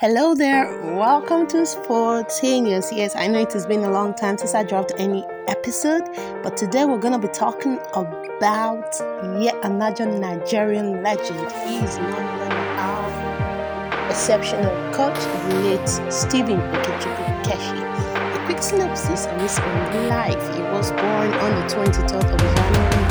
Hello 0.00 0.34
there, 0.34 0.64
welcome 0.96 1.46
to 1.48 1.58
Sportaneous. 1.58 2.90
Yes, 2.90 3.14
I 3.14 3.26
know 3.26 3.40
it 3.40 3.52
has 3.52 3.66
been 3.66 3.84
a 3.84 3.90
long 3.90 4.14
time 4.14 4.38
since 4.38 4.54
I 4.54 4.62
dropped 4.62 4.94
any 4.96 5.26
episode, 5.46 6.04
but 6.42 6.56
today 6.56 6.86
we're 6.86 6.96
going 6.96 7.12
to 7.12 7.18
be 7.18 7.28
talking 7.28 7.78
about 7.92 8.96
yet 9.42 9.56
another 9.62 10.06
Nigerian 10.06 11.02
legend. 11.02 11.52
He 11.68 11.84
is 11.84 11.98
none 11.98 12.14
other 12.14 12.54
our 12.80 14.08
exceptional 14.08 14.72
coach, 14.94 15.20
late 15.64 15.86
Stephen 16.10 16.56
Ikechukwu 16.56 17.44
Keshi. 17.44 18.40
A 18.40 18.46
quick 18.46 18.62
synopsis 18.62 19.26
of 19.26 19.38
his 19.42 19.58
own 19.58 20.08
life. 20.08 20.56
He 20.56 20.62
was 20.62 20.92
born 20.92 21.30
on 21.44 21.60
the 21.60 21.74
23rd 21.74 22.32
of 22.32 22.40
January 22.40 23.04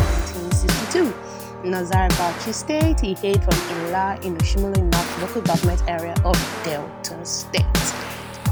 1962 0.89 1.28
in 1.63 1.73
Azare 1.73 2.09
Bauchi 2.11 2.53
State. 2.53 2.99
He 2.99 3.13
hailed 3.13 3.43
from 3.43 3.57
Illah 3.77 4.19
in 4.23 4.37
Oshimili 4.37 4.83
North 4.91 5.21
local 5.21 5.41
government 5.41 5.83
area 5.87 6.15
of 6.25 6.35
Delta 6.63 7.25
State. 7.25 7.65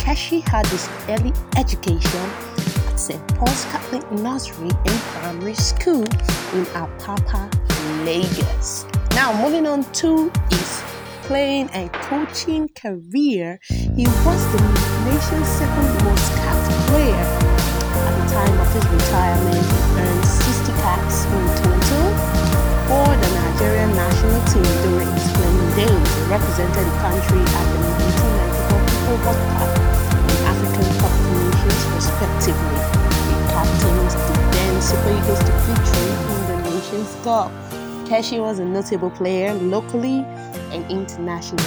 Keshi 0.04 0.41
had 0.48 0.66
his 0.68 0.88
early 1.09 1.34
education 1.58 2.30
at 2.88 2.98
St. 3.00 3.28
Paul's 3.36 3.66
Catholic 3.66 4.09
Nursery 4.12 4.70
and 4.70 5.00
Primary 5.20 5.54
School 5.54 6.04
in 6.54 6.66
Apapa, 6.73 7.52
Lagos. 8.05 8.86
Now, 9.12 9.34
moving 9.42 9.67
on 9.67 9.84
to 10.02 10.31
his 10.50 10.84
playing 11.23 11.70
and 11.72 11.92
coaching 11.92 12.70
career, 12.70 13.59
he 13.70 14.05
was 14.08 14.42
the 14.53 14.62
nation's 15.05 15.48
second 15.48 16.05
most 16.05 16.31
capped 16.36 16.87
represented 26.30 26.84
the 26.84 26.91
country 26.99 27.40
at 27.40 27.66
the 27.72 27.80
1994 28.67 28.84
FIFA 28.84 29.16
World 29.23 29.40
Cup 29.55 29.72
and 30.27 30.40
African 30.52 30.84
Cup 31.00 31.16
of 31.16 31.23
Nations 31.40 31.81
respectively. 31.95 32.80
He 33.28 33.36
the 33.47 34.11
then 34.52 34.75
Super 34.81 35.11
Eagles 35.16 35.39
to 35.39 35.52
victory 35.64 36.11
in 36.28 36.39
the 36.52 36.58
Nations 36.70 37.11
Cup. 37.23 37.52
Keshi 38.09 38.38
was 38.42 38.59
a 38.59 38.66
notable 38.66 39.09
player 39.09 39.53
locally 39.53 40.25
and 40.75 40.83
internationally. 40.92 41.64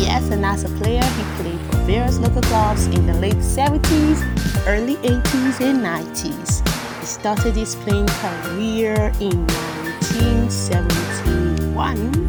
Yes, 0.00 0.30
and 0.30 0.46
as 0.46 0.64
a 0.64 0.70
player, 0.80 1.04
he 1.04 1.22
played 1.42 1.60
for 1.66 1.76
various 1.84 2.18
local 2.18 2.40
clubs 2.42 2.86
in 2.86 3.06
the 3.06 3.14
late 3.14 3.36
70s, 3.36 4.22
early 4.66 4.96
80s, 4.96 5.60
and 5.60 5.84
90s 5.84 6.62
He 7.00 7.06
started 7.06 7.54
his 7.54 7.74
playing 7.76 8.06
career 8.06 9.12
in 9.20 9.46
1971 9.46 12.28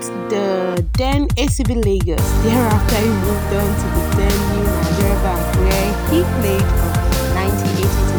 the 0.00 0.86
then 0.96 1.28
ACB 1.36 1.76
Lagos. 1.84 2.22
Thereafter, 2.44 2.96
he 2.96 3.08
moved 3.08 3.52
on 3.52 3.68
to 3.68 3.86
the 3.92 4.04
then 4.16 4.36
New 4.56 4.64
Nigeria 4.64 5.18
Bank 5.20 5.42
where 5.60 5.88
he 6.08 6.18
played 6.40 6.64
from 6.64 6.92
1980 7.36 7.84
to 7.84 8.16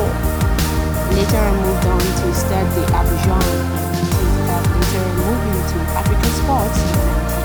1984. 0.00 0.06
Later 1.12 1.40
on 1.44 1.56
moved 1.60 1.86
on 1.92 2.00
to 2.00 2.26
Stade 2.32 2.70
d'Abidjan 2.72 3.48
and 4.48 4.64
later 4.72 5.04
moving 5.20 5.60
to 5.72 5.78
African 5.92 6.32
Sports 6.40 6.78
in 6.80 7.00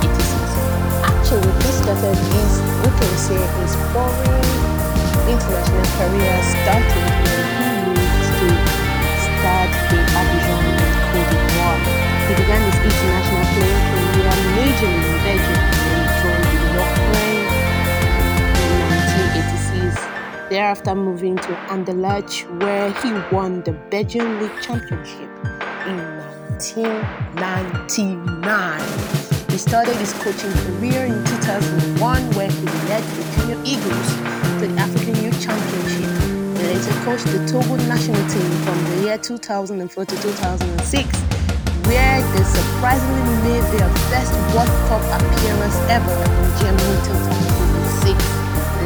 1986. 0.08 1.04
Actually, 1.04 1.52
this 1.68 1.76
started 1.84 2.16
his, 2.16 2.52
we 2.80 2.90
can 2.96 3.14
say, 3.20 3.42
his 3.60 3.74
foreign 3.92 4.46
international 5.28 5.88
career 6.00 6.36
starting 6.48 7.08
when 7.28 7.44
he 7.60 7.68
moved 7.92 8.24
to 8.40 8.48
in 9.20 9.32
Cote 9.44 9.76
d'Ivoire. 9.90 10.51
International 12.52 13.44
in 14.84 15.00
Belgium 15.24 15.62
joined 16.22 16.60
the 16.60 16.68
in 18.60 18.76
1986. 18.92 19.96
Thereafter 20.50 20.94
moving 20.96 21.38
to 21.38 21.52
Anderlecht 21.70 22.44
where 22.62 22.92
he 23.02 23.10
won 23.34 23.62
the 23.64 23.72
Belgian 23.90 24.42
League 24.42 24.60
Championship 24.62 25.30
in 25.88 25.98
1999. 27.40 28.82
He 29.50 29.58
started 29.58 29.96
his 29.96 30.12
coaching 30.14 30.52
career 30.52 31.06
in 31.06 31.24
2001 31.24 32.32
where 32.32 32.52
he 32.52 32.66
led 32.90 33.04
the 33.16 33.24
Junior 33.36 33.60
Eagles 33.64 34.10
to 34.60 34.68
the 34.68 34.76
African 34.78 35.16
Youth 35.24 35.40
Championship. 35.42 36.12
He 36.58 36.64
later 36.68 36.96
coached 37.06 37.28
the 37.28 37.40
Togo 37.48 37.76
national 37.88 38.24
team 38.28 38.52
from 38.66 38.78
the 38.92 38.96
year 39.06 39.18
2004 39.18 40.06
to 40.06 40.16
2006, 40.22 41.41
where 41.92 42.24
they 42.32 42.44
surprisingly 42.48 43.36
made 43.44 43.68
their 43.76 43.92
first 44.08 44.32
World 44.56 44.72
Cup 44.88 45.04
appearance 45.12 45.76
ever 45.92 46.08
in 46.08 46.48
Germany 46.64 46.96
2006. 47.04 48.16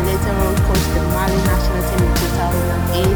Later 0.10 0.34
on 0.34 0.54
coached 0.66 0.90
the 0.98 1.02
Mali 1.14 1.38
national 1.46 1.82
team 1.86 2.02
in 2.02 2.14
2008. 2.34 3.14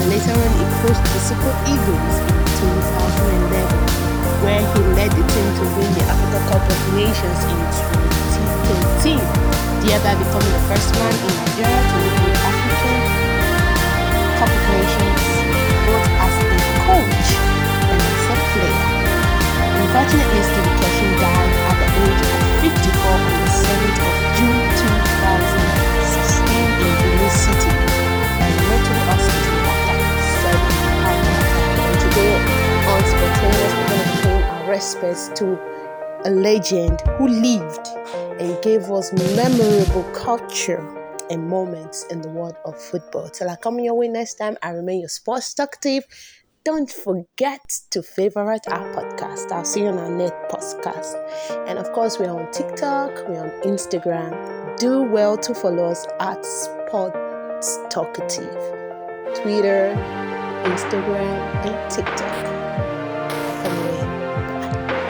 And 0.00 0.04
later 0.08 0.32
on 0.32 0.50
he 0.56 0.64
coached 0.80 1.04
the 1.12 1.20
Super 1.28 1.52
Eagles 1.68 2.16
in 2.24 2.40
2011, 3.52 3.68
where 4.48 4.64
he 4.64 4.80
led 4.96 5.12
the 5.12 5.24
team 5.28 5.48
to 5.60 5.64
win 5.76 5.92
the 5.92 6.04
Africa 6.08 6.40
Cup 6.48 6.64
of 6.64 6.80
Nations 6.96 7.40
in 7.52 7.60
2013 9.04 9.52
thereby 9.82 10.14
becoming 10.14 10.52
the 10.54 10.62
first 10.70 10.94
man 10.94 11.10
in 11.10 11.34
Nigeria 11.42 11.80
to 11.90 11.96
win 12.00 12.14
the 12.22 12.38
African 12.38 12.96
Cup 14.38 14.48
of 14.48 14.62
Nations 14.70 15.31
respects 34.82 35.30
to 35.38 35.56
a 36.24 36.30
legend 36.30 37.00
who 37.16 37.28
lived 37.28 37.86
and 38.40 38.60
gave 38.62 38.90
us 38.90 39.12
memorable 39.12 40.02
culture 40.12 40.82
and 41.30 41.48
moments 41.48 42.04
in 42.10 42.20
the 42.20 42.28
world 42.28 42.56
of 42.64 42.80
football. 42.80 43.28
Till 43.28 43.48
I 43.48 43.54
come 43.54 43.78
your 43.78 43.94
way 43.94 44.08
next 44.08 44.34
time, 44.34 44.56
I 44.60 44.70
remain 44.70 45.00
your 45.00 45.08
sports 45.08 45.54
talkative. 45.54 46.04
Don't 46.64 46.90
forget 46.90 47.60
to 47.90 48.02
favorite 48.02 48.66
our 48.68 48.92
podcast. 48.92 49.52
I'll 49.52 49.64
see 49.64 49.82
you 49.82 49.86
on 49.86 49.98
our 49.98 50.10
next 50.10 50.34
podcast. 50.50 51.14
And 51.68 51.78
of 51.78 51.92
course, 51.92 52.18
we're 52.18 52.30
on 52.30 52.50
TikTok, 52.50 53.28
we're 53.28 53.40
on 53.40 53.50
Instagram. 53.62 54.76
Do 54.78 55.02
well 55.02 55.36
to 55.38 55.54
follow 55.54 55.84
us 55.84 56.06
at 56.18 56.44
Sports 56.44 57.78
Talkative. 57.88 58.58
Twitter, 59.34 59.94
Instagram, 60.64 61.66
and 61.66 61.90
TikTok. 61.90 63.01